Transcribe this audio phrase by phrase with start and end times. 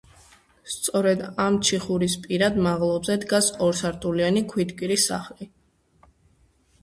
[0.75, 5.49] სწორედ ამ ჩიხურის პირად, მაღლობზე, დგას ორსართულიანი ქვითკირის სახლი.